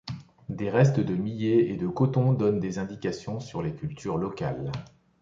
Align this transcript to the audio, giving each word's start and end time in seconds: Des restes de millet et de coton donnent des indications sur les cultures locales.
Des 0.49 0.71
restes 0.71 0.99
de 0.99 1.13
millet 1.13 1.69
et 1.69 1.77
de 1.77 1.87
coton 1.87 2.33
donnent 2.33 2.59
des 2.59 2.79
indications 2.79 3.39
sur 3.39 3.61
les 3.61 3.75
cultures 3.75 4.17
locales. 4.17 4.71